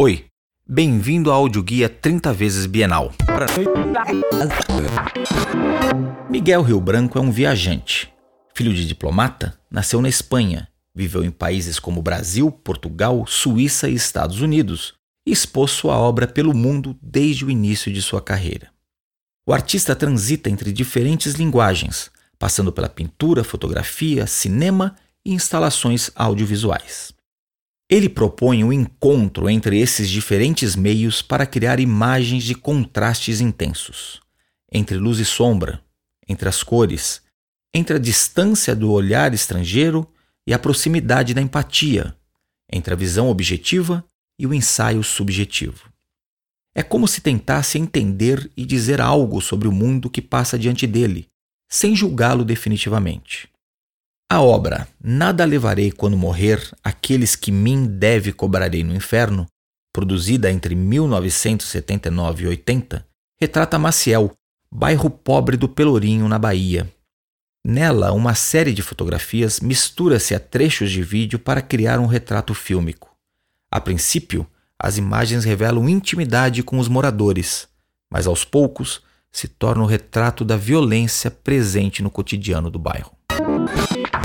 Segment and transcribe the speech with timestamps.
[0.00, 0.26] Oi,
[0.64, 3.12] bem-vindo ao audioguia 30 vezes Bienal.
[6.30, 8.08] Miguel Rio Branco é um viajante.
[8.54, 14.40] Filho de diplomata, nasceu na Espanha, viveu em países como Brasil, Portugal, Suíça e Estados
[14.40, 14.94] Unidos
[15.26, 18.70] e expôs sua obra pelo mundo desde o início de sua carreira.
[19.44, 22.08] O artista transita entre diferentes linguagens,
[22.38, 24.94] passando pela pintura, fotografia, cinema
[25.24, 27.17] e instalações audiovisuais.
[27.90, 34.20] Ele propõe o um encontro entre esses diferentes meios para criar imagens de contrastes intensos,
[34.70, 35.82] entre luz e sombra,
[36.28, 37.22] entre as cores,
[37.72, 40.06] entre a distância do olhar estrangeiro
[40.46, 42.14] e a proximidade da empatia,
[42.70, 44.04] entre a visão objetiva
[44.38, 45.90] e o ensaio subjetivo.
[46.74, 51.26] É como se tentasse entender e dizer algo sobre o mundo que passa diante dele,
[51.70, 53.48] sem julgá-lo definitivamente.
[54.30, 59.46] A obra Nada levarei quando morrer, aqueles que mim deve cobrarei no inferno,
[59.90, 63.06] produzida entre 1979 e 80,
[63.40, 64.30] retrata Maciel,
[64.70, 66.92] bairro pobre do Pelourinho, na Bahia.
[67.64, 73.10] Nela, uma série de fotografias mistura-se a trechos de vídeo para criar um retrato fílmico.
[73.70, 74.46] A princípio,
[74.78, 77.66] as imagens revelam intimidade com os moradores,
[78.10, 79.00] mas aos poucos
[79.32, 83.16] se torna o retrato da violência presente no cotidiano do bairro.